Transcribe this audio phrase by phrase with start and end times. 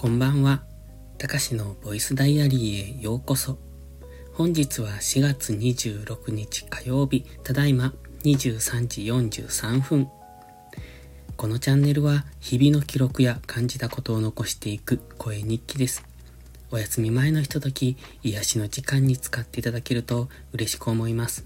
[0.00, 0.62] こんばんは。
[1.18, 3.58] たかしのボイスダイアリーへようこそ。
[4.32, 7.92] 本日は4月26日火曜日、ただいま
[8.24, 10.08] 23時43分。
[11.36, 16.02] このチャンネルは日々の記録や感じたことを残していく声日記です。
[16.70, 21.44] お休み前のひととき、癒しの時間に使っていただけると嬉しく思います。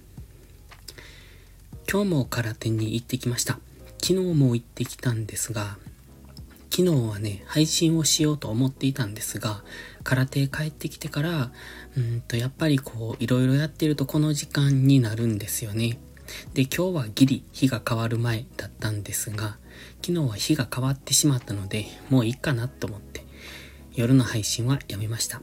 [1.91, 3.59] 今日も空手に行ってきました。
[4.01, 5.77] 昨日も行ってきたんですが、
[6.77, 9.63] 昨日はね、配信をしようと思っていたんですが、
[10.03, 11.53] 空手帰ってきてから、
[11.97, 16.01] うんと、やっぱりこう、いろいろやってるとこの時間になるんですよね。
[16.53, 19.57] で、今日はギリ日が変わる前だったんですが、
[20.05, 23.25] 昨日は日が変わってしまったので、もういいかなと思って、
[23.95, 25.43] 夜の配信はやめました。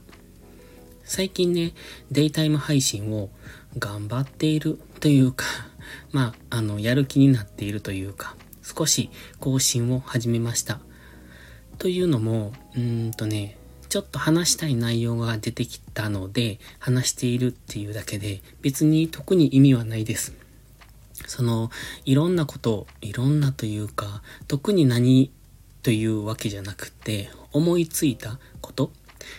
[1.02, 1.72] 最近ね、
[2.10, 3.30] デイタイム配信を
[3.78, 5.46] 頑張っているというか、
[6.12, 9.08] まあ、あの、やる気になっているというか、少し
[9.40, 10.82] 更新を始めました。
[11.82, 13.56] というのも、うんとね、
[13.88, 20.32] ちょっと話したい内容が出てきたので、話しているっていうだけで、別に特に意味はないです。
[21.26, 21.72] その、
[22.04, 25.32] いろんなこと、いろんなというか、特に何
[25.82, 28.92] というわけじゃなくて、思いついたこと、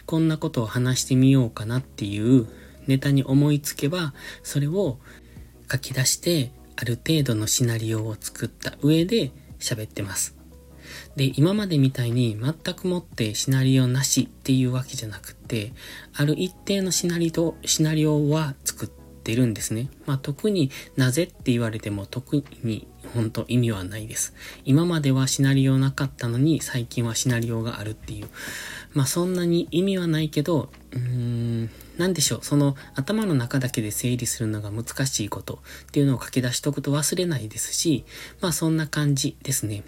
[0.05, 2.47] こんなことを話してみようかなっていう
[2.88, 4.97] ネタに思いつけば、それを
[5.71, 10.42] 書き出して、ある程度のシナリオを作った上で喋ってます。
[11.16, 15.73] で、今までみたいに全くもってシナリオなしっていうわけじゃなくて、
[16.13, 18.89] ある一定のシナリオ、シナリオは作っ
[19.23, 19.89] てるんですね。
[20.05, 24.33] まあ特になぜって言われても特に本当意味はないです。
[24.66, 28.27] 今まではシナリオなかったのに最近はシナリオがあるっていう。
[28.94, 38.03] まあそんなに意味はないけど、うーん、なんでしょう、その頭の中だけで整理するのが難しいことっていうのを書き出しとくと忘れないですし、
[38.41, 39.83] まあそんな感じですね。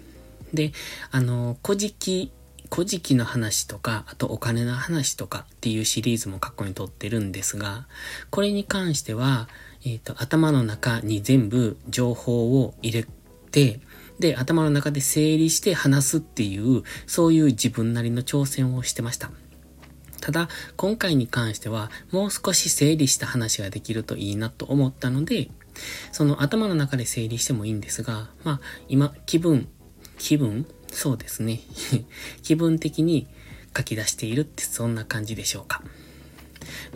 [0.52, 0.72] で、
[1.10, 2.32] あの、古事記、
[2.72, 7.86] 古事記の話とか、あとお金の話とかっていうシリーズも過去に撮ってるんですが、
[8.30, 9.48] これに関しては、
[9.84, 13.08] えっ、ー、と、頭の中に全部情報を入れ
[13.50, 13.80] て、
[14.18, 19.30] で、頭の中で整理して話すっていう、そういう自分なりの挑戦をしてました。
[20.20, 25.50] ただ、今回に関しては、もう少し整理した話ができるといいなと思ったので、
[26.10, 29.68] その頭の中で整理してもいいんですが、まあ、今、気分
[30.18, 30.66] 気分？
[30.90, 31.60] そうですね。
[32.42, 33.26] 気分的に
[33.76, 35.82] 書き出しているってそんな感じでしょうか。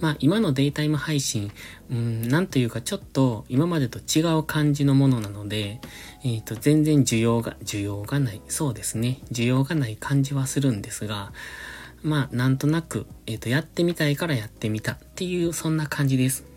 [0.01, 1.53] まあ今のデイタイム配信、
[1.91, 5.81] うん、なんというかちょっと今までと違う感じのものなので、
[6.25, 9.21] えっ、ー、と全然需要が、需要がない、そうですね。
[9.31, 11.33] 需要がない感じはするんですが、
[12.03, 16.50] まあなんとなく、えっ、ー、とやってみたいからやってみたっていうそんな感じです。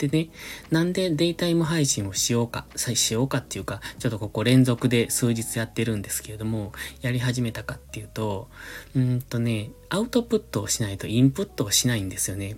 [0.00, 0.30] でね、
[0.70, 6.72] なんでデイタイム配信をしようか、しようかっていうか、ちょっとここ連続で数日やってるんですけれども、
[7.02, 8.48] やり始めたかっていうと、
[8.96, 12.56] うんとね、アウトプットをしないとインプットをしないんですよね。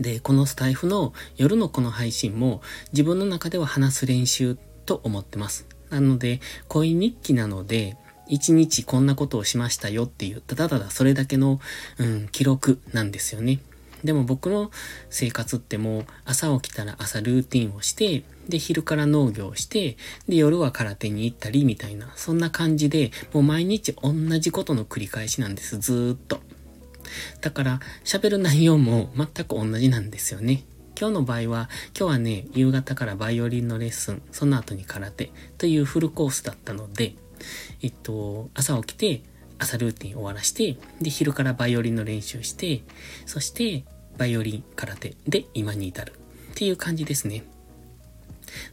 [0.00, 2.62] で、このスタイフの夜のこの配信も
[2.92, 4.56] 自分の中では話す練習
[4.86, 5.66] と思ってます。
[5.90, 11.60] なので、恋日記なので、一日こんなことをしましたよっていう、ただただそれだけの、
[11.98, 13.60] うん、記録なんですよね。
[14.04, 14.70] でも僕の
[15.10, 19.96] 生活ってもう朝起きたら朝ルーティンをして、で、昼から農業して、
[20.28, 26.40] で、夜は空手に行ったりみたいな、そんな感じで、もう毎日同じことの繰り返しなんです、ずーっと。
[27.40, 30.64] だから、喋る内容も全く同じなんですよね。
[30.98, 37.14] 今日の場合は、今日はね、夕方からバイオリンのレッスン、その後に空手というフルコースだったので、
[37.82, 39.22] えっと、朝起きて、
[39.58, 42.82] 朝ルーティン終わらして、で、昼からバイオリンの練習して、
[43.26, 43.84] そして、
[44.18, 46.12] バイオリン、空手で今に至る
[46.52, 47.44] っていう感じですね。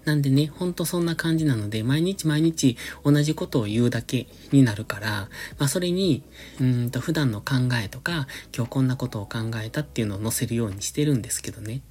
[0.06, 6.24] なんでね、ほんとそんな感じなので、毎日毎日同じことを言うだけになるから、まあそれに、
[6.60, 11.82] うんと普段の考えとか、今日こんなことを考えたっていうのを載せるようにしてるんですけどね。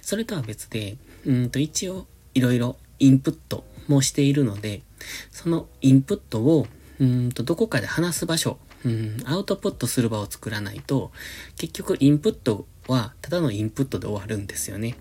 [0.00, 4.82] それとは別で、うんと一応いろいろインプットもしているので、
[5.30, 6.66] そのインプットを、
[7.00, 11.10] うんとどこかで話す場所、うん、アウトプットする場を作らないと、
[11.56, 14.96] 結局インプットはただのインプットで終わるんですよね。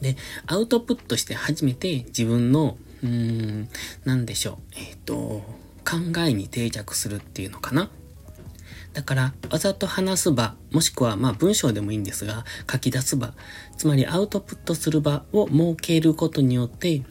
[0.00, 0.16] で、
[0.46, 3.68] アウトプットして初めて自分の、うーん、
[4.04, 5.14] なんでしょう、えっ、ー、と、
[5.84, 7.90] 考えに定着するっていうのかな。
[8.92, 13.34] だから、わざと話す場、もしくは、まあ文章でもいいんですが、書き出す場、
[13.76, 17.02] つまりアウトプットする場を設けることによって、えっ、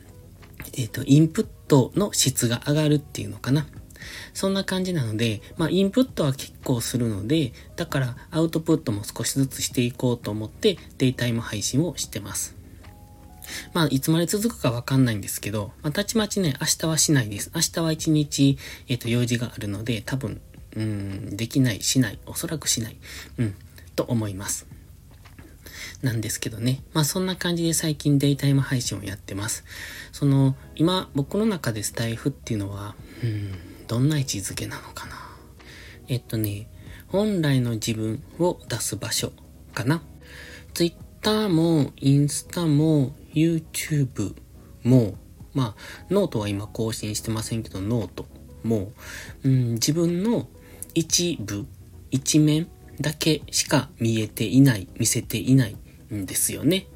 [0.85, 3.67] ー、と、インプットの質が上がるっていうのかな。
[4.33, 12.55] そんな感じなので、まあ、インプットは結構するので、だからアウトプットも少しずつしていこうと思って、デイタイム配信をしてます。
[13.73, 17.51] まあ、いつまで続くかわかんないんですけど、まあ、たちまちね、明日はしないです。
[17.53, 18.57] 明日は一日、
[18.87, 20.41] えっ、ー、と、用事があるので、多分、
[20.75, 22.97] うん、できない、しない、おそらくしない、
[23.37, 23.55] うん、
[23.95, 24.65] と思います。
[26.01, 26.83] なんですけどね。
[26.93, 29.63] まあそんな感じで最近デイタイム配信をやってます。
[30.11, 33.51] その、今僕の中でスタイフっていうのは、うん、
[33.93, 35.13] どんな位置づけなのかな？
[36.07, 36.67] えっとね、
[37.09, 39.31] 本来の自分を出す場所
[39.75, 40.01] かな
[40.73, 44.33] ？Twitter もインスタも YouTube
[44.81, 45.13] も、
[45.53, 48.25] まあ、ノートは今更新してませんけど、ノート
[48.63, 48.91] も、
[49.43, 50.47] うん、自分の
[50.95, 51.67] 一部、
[52.09, 52.67] 一面
[52.99, 55.77] だけしか見えていない、見せていない
[56.11, 56.87] んですよね。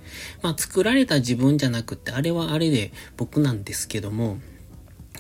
[0.42, 4.40] まあ作られた自分じゃなくて、あれはあれで僕なんですけども、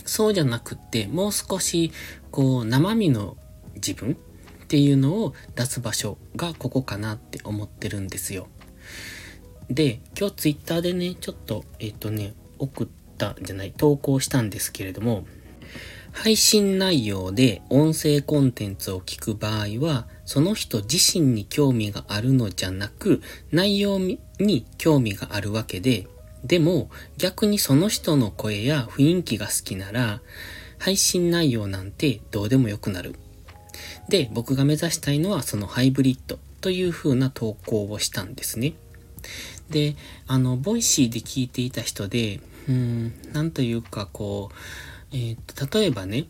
[0.07, 1.91] そうじゃなくって、もう少し、
[2.31, 3.37] こう、生身の
[3.75, 8.47] 自分っていうのを出す場所がここかなって思ってるんですよ。
[9.69, 12.87] で、今日ツイッターでね、ちょっと、えっ、とね、送っ
[13.17, 15.25] たじゃない、投稿したんですけれども、
[16.13, 23.21] 配信内容で音声コンテンツを聞く場合は、その人自身に興味があるのじゃなく、
[23.51, 26.07] 内容に興味があるわけで、
[26.43, 30.21] でも逆にその人の声や雰囲気が好きなら、
[30.79, 33.15] 配信内容なんてどうでもよくなる。
[34.09, 38.73] で、僕が目指したいのはそのハイブリッドという風な投稿をしたんですね。
[39.69, 39.95] で、
[40.27, 46.25] あの、ボイシーで聞いていた人で、うん、なんというかこう、えっ、と、例えばね、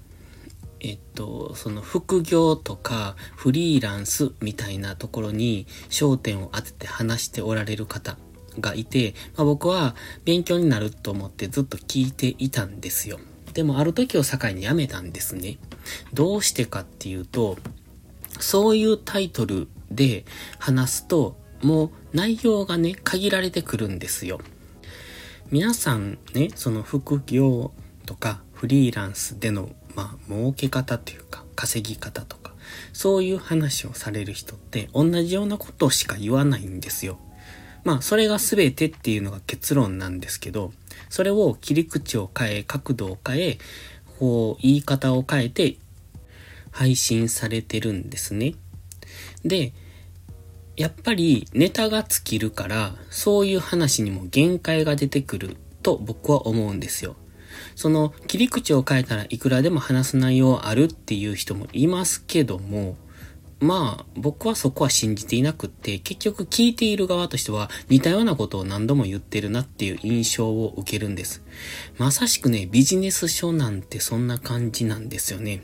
[0.79, 8.17] えっと、その副業とかフリーランスみたいなところに焦点を当てて話しておられる方
[8.59, 9.95] がいて、まあ、僕は
[10.25, 13.19] 勉強になると思ってずっと聞いていたんですよ。
[13.53, 15.57] でもある時を境にやめたんですね。
[16.13, 17.57] どうしてかっていうと、
[18.39, 20.25] そういうタイトルで
[20.59, 24.39] 話すと、もう内容がね、限られてくるんですよ。
[25.49, 27.71] 皆さんね、その副業
[28.05, 32.53] とかフリーランスでの、まあ、儲け方というか、稼ぎ方とか、
[32.93, 37.17] そういう話をされる人って同じようなことしか言わないんですよ。
[37.87, 40.73] まあ、それが全てっていうのが結論なんですけど、
[41.07, 43.57] それを切り口を変え、角度を変え、
[44.19, 45.77] こう、言い方を変えて、
[46.71, 48.55] 配信されてるんですね。
[49.45, 49.71] で、
[50.75, 57.15] やっぱりネタが尽きるから、そういう話にも限界が出てくると僕は思うんですよ。
[57.77, 62.97] その切り口を変えたらいくらでも話す内容あるっていう人もいますけども、
[63.59, 71.43] まあ、僕はそこは信じていなくって、結局聞いている側としては似たようなことを何度も言ってるなっていう印象を受けるんです。
[71.97, 75.61] まさしくね、ビジネス書なんてそんな感じなんですよね。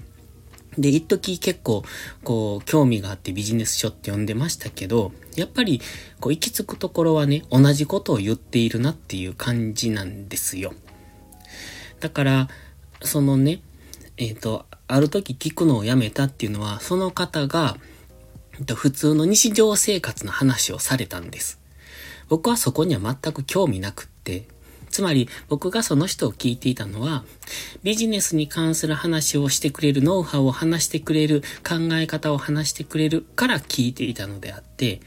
[0.78, 1.84] で、一時結構、
[2.24, 5.80] こう、興味があってビジネス書って読んでましたけど、やっぱり、
[6.20, 10.74] こう、行き着くところはね、同じことを言っているなっていう感じなんですよ。
[12.00, 12.50] だから、
[13.04, 13.62] そのね、
[14.18, 17.78] えっ、ー、と、ある時聞くのをやめたっていうのは、その方が、
[18.76, 21.60] 普通の日常生活の話をされたんです。
[22.30, 24.46] 僕はそこには全く興味なくって、
[24.90, 27.24] つまり僕がその人を聞いていたのは、
[27.82, 35.02] ビジネスに関する話をしてくれる、ノウハウを話してくれる、考え方を話してくれるから聞いていたのであって、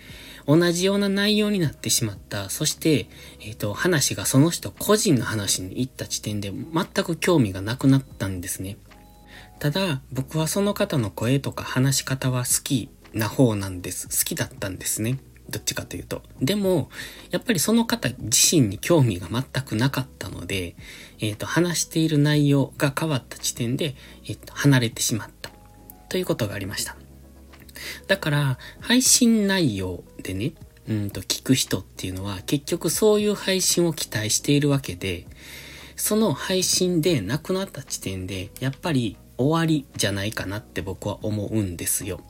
[0.47, 2.51] 同じような内容になってしまった。
[2.51, 3.09] そして、
[3.41, 8.77] えっ、ー、と、話がその人個人の話に行った時点で全く興味がなくなったんですね。
[9.59, 14.09] ただ、僕はその方の声とか話し方は好きな方なんです。
[14.09, 15.19] 好きだったんですね。
[15.49, 16.23] どっちかというと。
[16.41, 16.91] でも、
[17.31, 20.77] やっぱりその方自身に興味が全くなかったので、
[21.21, 23.95] えっ、ー、と、話している内容が変わった時点で、
[24.27, 25.51] えっ、ー、と、離れてしまった。
[26.09, 26.97] ということがありました。
[28.09, 30.53] だから、配信内容でね、
[30.89, 35.27] うんと聞く人っていうのは結局そういう配信を期待しているわけで、
[35.97, 42.21] その配信で亡くなった時点で、やっぱり終わりじゃないかなって僕は思うんですよ。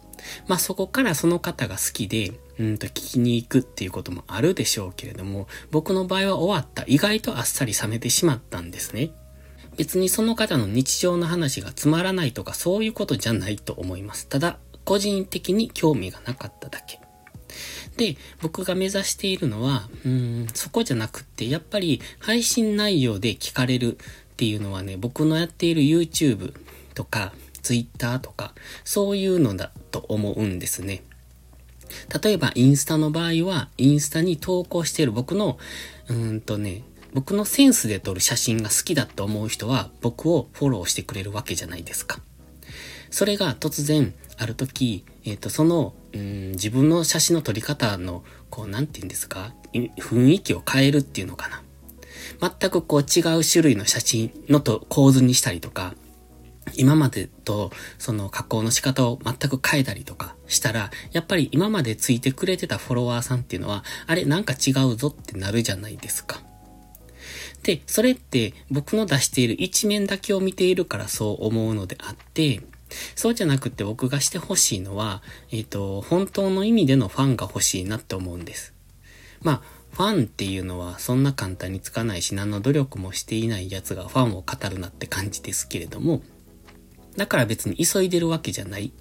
[0.46, 6.84] まあそこからその方が好きで、うんと聞きに行くっていうこともあるでしょうけれども、僕の場合は終わった。
[6.86, 9.10] 意外とあっさり冷めてしまったんですね。
[9.76, 14.26] 別にその方の日常の話がつまらないとかそういうことじゃないと思います。
[14.26, 16.98] ただ、個人的に興味がなかっただけ。
[17.96, 26.54] で、僕が目指しているのは、うん、そこじゃなくって、やっぱり配信内容で聞かれるっていうのはね、僕のやっている YouTube
[26.96, 31.02] とか Twitter とか、そういうのだと思うんですね。
[32.22, 35.58] 例えばインスタの場合は、インスタに投稿している僕の、
[36.08, 42.20] うんとね、僕のセンスで撮る写真が好きだと思う人は僕をフォローしてくれるわけじゃないですか。
[43.10, 51.62] それが突然、ある時、えっ、ー、と、その、うん、自分の写真の撮り方の、こう、なんて言うんですか雰囲気を変えるっていうのかな。
[52.40, 55.94] 全くこう違う種類の写真のと構図にしたりとか、
[56.78, 66.40] 今までとその加工の仕方を全く変えたりとかしたら、やっぱり今までついてくれてたフォロワーさんっていうのは、あれなんか違うぞってなるじゃないですか。
[67.62, 72.62] で、それって僕の出している一面だけを見ているからそう思うのであって、
[73.16, 78.72] そうじゃなくて僕がしてほしいのは、えっ、ー、と、本当の意味でのファンが欲しいなって思うんです。
[79.42, 86.22] まあ、ファンっていうのはそんな簡単につかないし何の努力もしていない奴がファンを語るなって感じですけれども、
[87.16, 88.92] だから別に急いでるわけじゃない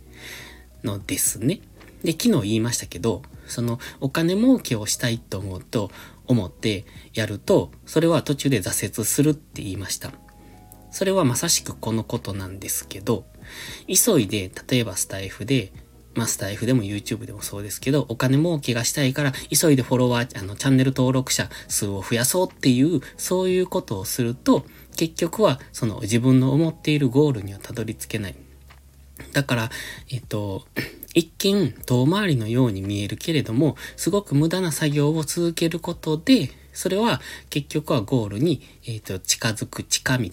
[0.84, 1.60] のですね。
[2.04, 5.92] で、昨日言いましたけど、そのお金儲けをしたいと思うと、
[6.28, 10.12] 思ってやると、それは途中で挫折するって言いました。
[10.92, 13.26] それはまさしくこのことなんですけど、
[13.88, 15.74] 急いで、例えばスタイフで、
[16.14, 24.66] まあ、スタイフでも YouTube でもそうですけど、お金儲けがしたいから、急いでフォロワー、あの、チャンネル登録者数を増やそうっていう、そういうことをすると、
[24.96, 28.36] 結局は、その自分の思っているゴールにはたどり着けない。
[29.34, 29.70] だから、
[30.10, 30.66] えっと、
[31.14, 40.30] 一見遠回りのように見えるけれども、すごく無駄な作業を続けることで、それは結局はゴールに、えっと、近づく近道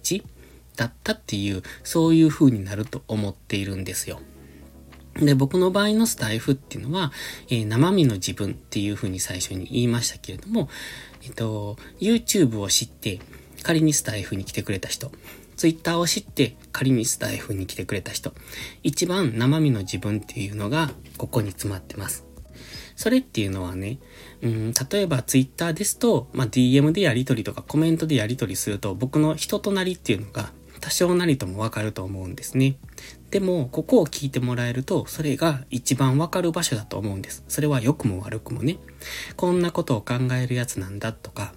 [0.76, 4.20] だったっていう、そういう風になると思っているんですよ。
[5.14, 7.12] で、僕の場合のスタイフっていうのは、
[7.48, 10.68] えー、生身の自分っていう風に最初に言いましたけれども、
[11.22, 13.20] えっと、YouTube を知って、
[13.62, 15.10] 仮にスタイフに来てくれた人、
[15.56, 18.32] Twitter を知って仮にスタイフに来てくれた人、
[18.82, 22.24] 一番生身の自分っていうのがここに詰まってます。
[22.96, 23.98] それっていうのはね、
[24.42, 30.52] うん、例えば Twitter ですと、まあ、DM でやり取りとかコメントでやり取りすると僕の人となりっていうのが
[30.82, 32.76] 多少なりともわかると思うんですね。
[33.30, 37.44] でも、ここを聞いてもらえると、それが一番わかる場所だと思うんです。
[37.46, 38.78] それは良くも悪くもね。
[39.36, 41.54] こんなことを考えるやつなんだとか、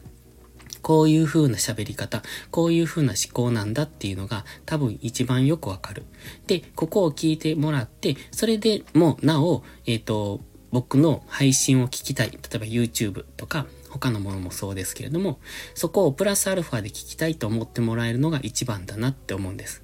[0.85, 6.03] こういう風な喋り方、こういう風な思考なんだっていうのが多分一番よくわかる。
[6.45, 12.29] で、ここを聞いてもらって、それでもなお、えっ、ー、と、僕の配信を聞きたい。
[12.29, 15.39] 例えば YouTube とか、他のものもそうですけれども、
[15.73, 19.81] そこをプラスアルファで聞きたいと思ってもらえるのが一番だなって思うんです。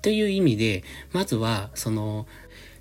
[0.00, 0.82] という意味で、
[1.12, 2.26] まずは、その、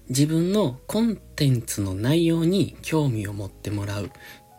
[0.07, 4.09] 自分のコンテンツの内容に興味を持ってもらう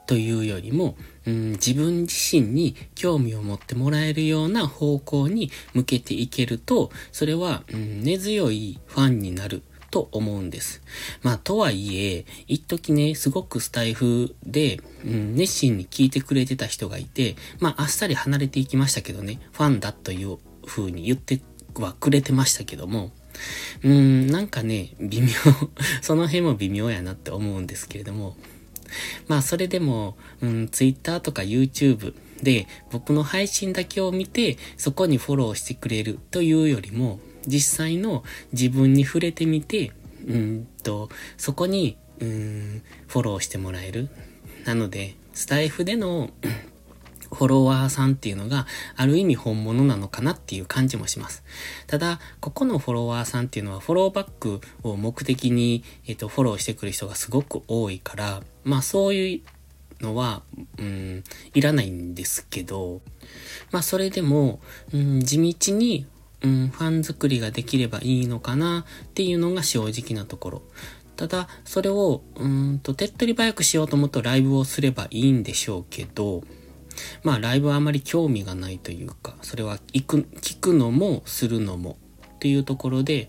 [0.07, 10.83] というよりも、うん、自分自身に興味を持ってもらえるような方向に向けていけると、それは、うん、根強いファンになると思うんです。
[11.23, 21.41] まあ、とはいえ、一時ね、すごくスタイフで、うん、熱心に聞いてくれてた人がいて、まあ、あっさり離れていきましたけどね、ファンだという風に言って
[21.75, 23.11] はくれてましたけども、
[23.83, 25.29] うん、なんかね、微妙
[26.01, 28.37] その辺も微妙やなって思うんですけれども、
[29.29, 39.93] まあそれでも、うん、Twitter とか YouTube で僕の配信だけを見てそこにフォローしてくれるというよりも、実際の自分に触れてみて、
[40.27, 44.09] うんと、そこに、うん、フォローしてもらえる。
[44.65, 46.31] なので、スタイフでの
[47.33, 48.67] フォロワーさんっていうのが
[48.97, 51.45] ある意味本物なのかなっていう感じもします。
[51.87, 60.43] ただ、ここのフォロワーさんっていうのはフォローバックを目的に、えっと、フォローしてくる人がすごく多いから、まあそういうのは、
[60.79, 63.01] うん、いらないんですけど、
[63.71, 64.61] まあそれでも、
[64.93, 66.07] うん、地道に
[66.43, 70.63] うん、ファン作りができればいいのかなっていうのが正直なところ。
[71.17, 76.45] ただ、それを、うんと、手っ取り早くしようと思うとライブをすればいいんでしょうけど、
[77.23, 81.99] まあ、ライブはあまり興味がないというか、それは行く、聞くのもするのも
[82.37, 83.29] っていうところで、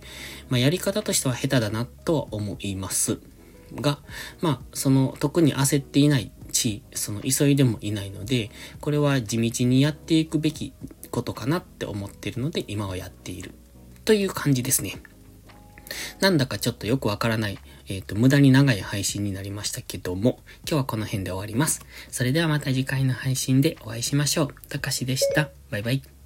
[0.50, 3.20] まあ、やり方としては下手だなとは思います。
[3.76, 4.00] が、
[4.42, 8.50] まあ、その、特に焦っていないし、その、急いでもいないので、
[8.82, 10.74] これは地道にやっていくべき
[11.12, 13.54] ことかなって思ってるので、今はやっている。
[14.06, 14.96] という感じですね。
[16.20, 21.86] なんだかちょっとよくわからない、えっ、ー、と、無駄に長い配信になりましたけども、今日はこの辺で終わります。
[22.10, 24.48] それではまた次回の配信でお会いしましょう。
[24.70, 25.50] たかしでした。
[25.70, 26.17] バイバイ。